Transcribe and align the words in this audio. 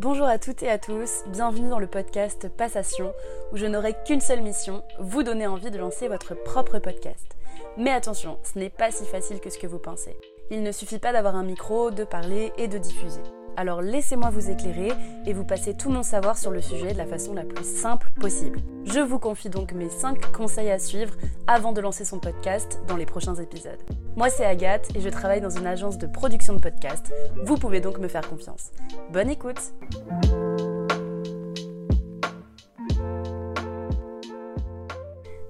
Bonjour 0.00 0.26
à 0.26 0.38
toutes 0.38 0.64
et 0.64 0.70
à 0.70 0.78
tous, 0.78 1.22
bienvenue 1.28 1.68
dans 1.68 1.78
le 1.78 1.86
podcast 1.86 2.48
Passation 2.48 3.12
où 3.52 3.56
je 3.56 3.66
n'aurai 3.66 3.94
qu'une 4.04 4.20
seule 4.20 4.42
mission, 4.42 4.82
vous 4.98 5.22
donner 5.22 5.46
envie 5.46 5.70
de 5.70 5.78
lancer 5.78 6.08
votre 6.08 6.34
propre 6.34 6.80
podcast. 6.80 7.36
Mais 7.76 7.90
attention, 7.90 8.38
ce 8.42 8.58
n'est 8.58 8.70
pas 8.70 8.90
si 8.90 9.04
facile 9.04 9.38
que 9.38 9.50
ce 9.50 9.58
que 9.58 9.68
vous 9.68 9.78
pensez. 9.78 10.16
Il 10.50 10.64
ne 10.64 10.72
suffit 10.72 10.98
pas 10.98 11.12
d'avoir 11.12 11.36
un 11.36 11.44
micro, 11.44 11.92
de 11.92 12.02
parler 12.02 12.52
et 12.58 12.66
de 12.66 12.78
diffuser. 12.78 13.22
Alors 13.56 13.82
laissez-moi 13.82 14.30
vous 14.30 14.50
éclairer 14.50 14.92
et 15.26 15.32
vous 15.32 15.44
passer 15.44 15.74
tout 15.76 15.90
mon 15.90 16.02
savoir 16.02 16.38
sur 16.38 16.50
le 16.50 16.60
sujet 16.60 16.92
de 16.92 16.98
la 16.98 17.06
façon 17.06 17.34
la 17.34 17.44
plus 17.44 17.64
simple 17.64 18.10
possible. 18.18 18.60
Je 18.84 19.00
vous 19.00 19.18
confie 19.18 19.50
donc 19.50 19.72
mes 19.72 19.88
5 19.88 20.32
conseils 20.32 20.70
à 20.70 20.78
suivre 20.78 21.14
avant 21.46 21.72
de 21.72 21.80
lancer 21.80 22.04
son 22.04 22.18
podcast 22.18 22.80
dans 22.88 22.96
les 22.96 23.06
prochains 23.06 23.34
épisodes. 23.34 23.80
Moi 24.16 24.30
c'est 24.30 24.44
Agathe 24.44 24.88
et 24.94 25.00
je 25.00 25.08
travaille 25.08 25.40
dans 25.40 25.50
une 25.50 25.66
agence 25.66 25.98
de 25.98 26.06
production 26.06 26.54
de 26.54 26.60
podcasts. 26.60 27.12
Vous 27.44 27.56
pouvez 27.56 27.80
donc 27.80 27.98
me 27.98 28.08
faire 28.08 28.28
confiance. 28.28 28.70
Bonne 29.12 29.30
écoute 29.30 29.72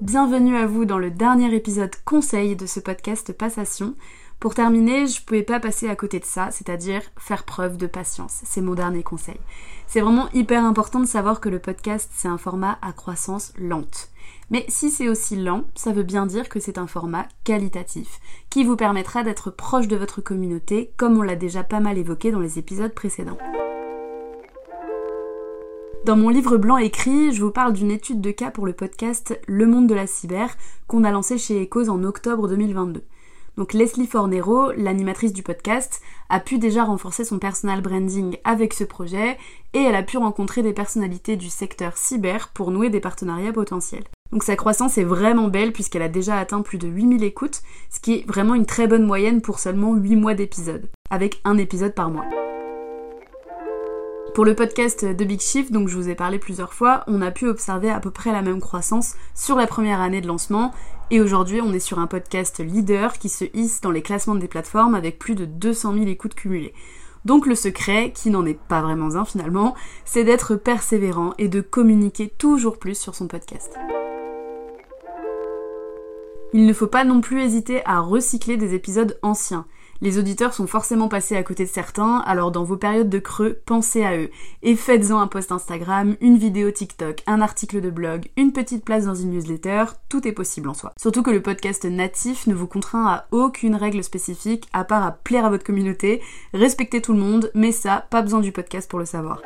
Bienvenue 0.00 0.56
à 0.56 0.66
vous 0.66 0.86
dans 0.86 0.98
le 0.98 1.10
dernier 1.10 1.54
épisode 1.54 1.94
conseil 2.06 2.56
de 2.56 2.64
ce 2.64 2.80
podcast 2.80 3.32
Passation. 3.32 3.94
Pour 4.40 4.54
terminer, 4.54 5.08
je 5.08 5.20
pouvais 5.24 5.42
pas 5.42 5.58
passer 5.58 5.88
à 5.88 5.96
côté 5.96 6.20
de 6.20 6.24
ça, 6.24 6.52
c'est-à-dire 6.52 7.02
faire 7.16 7.42
preuve 7.42 7.76
de 7.76 7.88
patience. 7.88 8.40
C'est 8.44 8.60
mon 8.60 8.74
dernier 8.74 9.02
conseil. 9.02 9.40
C'est 9.88 10.00
vraiment 10.00 10.28
hyper 10.32 10.64
important 10.64 11.00
de 11.00 11.06
savoir 11.06 11.40
que 11.40 11.48
le 11.48 11.58
podcast, 11.58 12.08
c'est 12.14 12.28
un 12.28 12.38
format 12.38 12.78
à 12.80 12.92
croissance 12.92 13.52
lente. 13.58 14.10
Mais 14.50 14.64
si 14.68 14.90
c'est 14.90 15.08
aussi 15.08 15.34
lent, 15.34 15.64
ça 15.74 15.90
veut 15.90 16.04
bien 16.04 16.24
dire 16.24 16.48
que 16.48 16.60
c'est 16.60 16.78
un 16.78 16.86
format 16.86 17.26
qualitatif, 17.42 18.20
qui 18.48 18.62
vous 18.62 18.76
permettra 18.76 19.24
d'être 19.24 19.50
proche 19.50 19.88
de 19.88 19.96
votre 19.96 20.20
communauté, 20.20 20.92
comme 20.96 21.18
on 21.18 21.22
l'a 21.22 21.36
déjà 21.36 21.64
pas 21.64 21.80
mal 21.80 21.98
évoqué 21.98 22.30
dans 22.30 22.38
les 22.38 22.60
épisodes 22.60 22.94
précédents. 22.94 23.38
Dans 26.04 26.16
mon 26.16 26.28
livre 26.28 26.58
blanc 26.58 26.76
écrit, 26.76 27.32
je 27.32 27.42
vous 27.42 27.50
parle 27.50 27.72
d'une 27.72 27.90
étude 27.90 28.20
de 28.20 28.30
cas 28.30 28.52
pour 28.52 28.66
le 28.66 28.72
podcast 28.72 29.38
Le 29.48 29.66
Monde 29.66 29.88
de 29.88 29.94
la 29.94 30.06
Cyber 30.06 30.56
qu'on 30.86 31.02
a 31.02 31.10
lancé 31.10 31.38
chez 31.38 31.60
Ecos 31.64 31.88
en 31.88 32.04
octobre 32.04 32.46
2022. 32.48 33.02
Donc 33.58 33.72
Leslie 33.72 34.06
Fornero, 34.06 34.70
l'animatrice 34.76 35.32
du 35.32 35.42
podcast, 35.42 36.00
a 36.28 36.38
pu 36.38 36.58
déjà 36.58 36.84
renforcer 36.84 37.24
son 37.24 37.40
personal 37.40 37.80
branding 37.80 38.36
avec 38.44 38.72
ce 38.72 38.84
projet 38.84 39.36
et 39.74 39.80
elle 39.80 39.96
a 39.96 40.04
pu 40.04 40.16
rencontrer 40.16 40.62
des 40.62 40.72
personnalités 40.72 41.34
du 41.34 41.48
secteur 41.50 41.96
cyber 41.96 42.50
pour 42.54 42.70
nouer 42.70 42.88
des 42.88 43.00
partenariats 43.00 43.52
potentiels. 43.52 44.04
Donc 44.30 44.44
sa 44.44 44.54
croissance 44.54 44.96
est 44.96 45.02
vraiment 45.02 45.48
belle 45.48 45.72
puisqu'elle 45.72 46.02
a 46.02 46.08
déjà 46.08 46.38
atteint 46.38 46.62
plus 46.62 46.78
de 46.78 46.86
8000 46.86 47.24
écoutes, 47.24 47.62
ce 47.90 47.98
qui 47.98 48.14
est 48.14 48.28
vraiment 48.28 48.54
une 48.54 48.64
très 48.64 48.86
bonne 48.86 49.04
moyenne 49.04 49.42
pour 49.42 49.58
seulement 49.58 49.96
8 49.96 50.14
mois 50.14 50.34
d'épisode, 50.34 50.88
avec 51.10 51.40
un 51.44 51.58
épisode 51.58 51.96
par 51.96 52.10
mois. 52.10 52.26
Pour 54.36 54.44
le 54.44 54.54
podcast 54.54 55.04
de 55.04 55.24
Big 55.24 55.40
Shift, 55.40 55.72
donc 55.72 55.88
je 55.88 55.96
vous 55.96 56.08
ai 56.08 56.14
parlé 56.14 56.38
plusieurs 56.38 56.74
fois, 56.74 57.02
on 57.08 57.22
a 57.22 57.32
pu 57.32 57.48
observer 57.48 57.90
à 57.90 57.98
peu 57.98 58.12
près 58.12 58.30
la 58.30 58.42
même 58.42 58.60
croissance 58.60 59.16
sur 59.34 59.56
la 59.56 59.66
première 59.66 60.00
année 60.00 60.20
de 60.20 60.28
lancement 60.28 60.72
et 61.10 61.20
aujourd'hui 61.20 61.60
on 61.60 61.72
est 61.72 61.80
sur 61.80 61.98
un 61.98 62.06
podcast 62.06 62.60
leader 62.60 63.18
qui 63.18 63.28
se 63.28 63.44
hisse 63.54 63.80
dans 63.80 63.90
les 63.90 64.02
classements 64.02 64.34
des 64.34 64.48
plateformes 64.48 64.94
avec 64.94 65.18
plus 65.18 65.34
de 65.34 65.44
200 65.44 65.94
000 65.94 66.06
écoutes 66.06 66.34
cumulées. 66.34 66.74
Donc 67.24 67.46
le 67.46 67.54
secret, 67.54 68.12
qui 68.12 68.30
n'en 68.30 68.46
est 68.46 68.58
pas 68.58 68.80
vraiment 68.80 69.16
un 69.16 69.24
finalement, 69.24 69.74
c'est 70.04 70.24
d'être 70.24 70.56
persévérant 70.56 71.34
et 71.38 71.48
de 71.48 71.60
communiquer 71.60 72.28
toujours 72.28 72.78
plus 72.78 72.96
sur 72.96 73.14
son 73.14 73.26
podcast. 73.26 73.74
Il 76.54 76.64
ne 76.64 76.72
faut 76.72 76.86
pas 76.86 77.04
non 77.04 77.20
plus 77.20 77.42
hésiter 77.42 77.84
à 77.84 78.00
recycler 78.00 78.56
des 78.56 78.74
épisodes 78.74 79.18
anciens. 79.22 79.66
Les 80.00 80.18
auditeurs 80.18 80.54
sont 80.54 80.68
forcément 80.68 81.08
passés 81.08 81.36
à 81.36 81.42
côté 81.42 81.64
de 81.64 81.70
certains, 81.70 82.18
alors 82.18 82.52
dans 82.52 82.62
vos 82.62 82.76
périodes 82.76 83.08
de 83.08 83.18
creux, 83.18 83.60
pensez 83.66 84.04
à 84.04 84.16
eux. 84.16 84.30
Et 84.62 84.76
faites-en 84.76 85.18
un 85.18 85.26
post 85.26 85.50
Instagram, 85.50 86.16
une 86.20 86.38
vidéo 86.38 86.70
TikTok, 86.70 87.22
un 87.26 87.40
article 87.40 87.80
de 87.80 87.90
blog, 87.90 88.28
une 88.36 88.52
petite 88.52 88.84
place 88.84 89.06
dans 89.06 89.16
une 89.16 89.30
newsletter, 89.30 89.84
tout 90.08 90.28
est 90.28 90.32
possible 90.32 90.68
en 90.68 90.74
soi. 90.74 90.92
Surtout 91.00 91.22
que 91.22 91.32
le 91.32 91.42
podcast 91.42 91.84
natif 91.84 92.46
ne 92.46 92.54
vous 92.54 92.68
contraint 92.68 93.06
à 93.06 93.26
aucune 93.32 93.74
règle 93.74 94.04
spécifique, 94.04 94.68
à 94.72 94.84
part 94.84 95.04
à 95.04 95.12
plaire 95.12 95.44
à 95.44 95.50
votre 95.50 95.64
communauté, 95.64 96.22
respecter 96.54 97.02
tout 97.02 97.12
le 97.12 97.20
monde, 97.20 97.50
mais 97.54 97.72
ça, 97.72 98.06
pas 98.10 98.22
besoin 98.22 98.40
du 98.40 98.52
podcast 98.52 98.88
pour 98.88 99.00
le 99.00 99.04
savoir. 99.04 99.40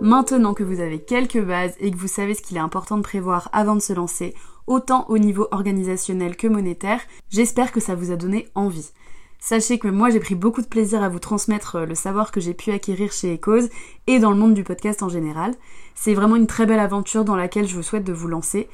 Maintenant 0.00 0.54
que 0.54 0.62
vous 0.62 0.78
avez 0.78 1.00
quelques 1.00 1.42
bases 1.42 1.74
et 1.80 1.90
que 1.90 1.96
vous 1.96 2.06
savez 2.06 2.34
ce 2.34 2.42
qu'il 2.42 2.56
est 2.56 2.60
important 2.60 2.98
de 2.98 3.02
prévoir 3.02 3.48
avant 3.52 3.74
de 3.74 3.80
se 3.80 3.92
lancer, 3.92 4.32
autant 4.68 5.04
au 5.08 5.18
niveau 5.18 5.48
organisationnel 5.50 6.36
que 6.36 6.46
monétaire, 6.46 7.00
j'espère 7.30 7.72
que 7.72 7.80
ça 7.80 7.96
vous 7.96 8.12
a 8.12 8.16
donné 8.16 8.46
envie. 8.54 8.92
Sachez 9.40 9.80
que 9.80 9.88
moi 9.88 10.10
j'ai 10.10 10.20
pris 10.20 10.36
beaucoup 10.36 10.62
de 10.62 10.68
plaisir 10.68 11.02
à 11.02 11.08
vous 11.08 11.18
transmettre 11.18 11.76
euh, 11.76 11.86
le 11.86 11.96
savoir 11.96 12.30
que 12.30 12.40
j'ai 12.40 12.54
pu 12.54 12.70
acquérir 12.70 13.12
chez 13.12 13.34
Ecos 13.34 13.68
et 14.06 14.20
dans 14.20 14.30
le 14.30 14.36
monde 14.36 14.54
du 14.54 14.62
podcast 14.62 15.02
en 15.02 15.08
général. 15.08 15.54
C'est 15.96 16.14
vraiment 16.14 16.36
une 16.36 16.46
très 16.46 16.66
belle 16.66 16.78
aventure 16.78 17.24
dans 17.24 17.36
laquelle 17.36 17.66
je 17.66 17.74
vous 17.74 17.82
souhaite 17.82 18.04
de 18.04 18.12
vous 18.12 18.28
lancer. 18.28 18.68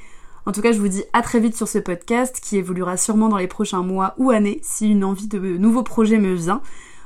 En 0.44 0.52
tout 0.52 0.60
cas, 0.60 0.72
je 0.72 0.78
vous 0.78 0.88
dis 0.88 1.04
à 1.14 1.22
très 1.22 1.40
vite 1.40 1.56
sur 1.56 1.68
ce 1.68 1.78
podcast 1.78 2.38
qui 2.42 2.58
évoluera 2.58 2.98
sûrement 2.98 3.30
dans 3.30 3.38
les 3.38 3.46
prochains 3.46 3.82
mois 3.82 4.14
ou 4.18 4.30
années 4.30 4.60
si 4.62 4.90
une 4.90 5.04
envie 5.04 5.28
de 5.28 5.38
nouveaux 5.38 5.82
projets 5.82 6.18
me 6.18 6.34
vient. 6.34 6.60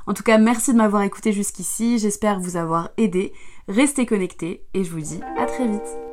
En 0.09 0.15
tout 0.15 0.23
cas, 0.23 0.39
merci 0.39 0.73
de 0.73 0.79
m'avoir 0.79 1.03
écouté 1.03 1.33
jusqu'ici, 1.33 1.99
j'espère 1.99 2.41
vous 2.41 2.57
avoir 2.57 2.89
aidé. 2.97 3.35
Restez 3.69 4.07
connectés 4.07 4.65
et 4.73 4.83
je 4.83 4.91
vous 4.91 5.03
dis 5.03 5.21
à 5.37 5.45
très 5.45 5.69
vite. 5.69 6.08